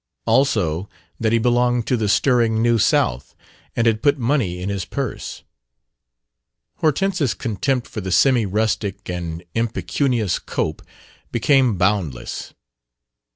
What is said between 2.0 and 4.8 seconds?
stirring New South and had put money in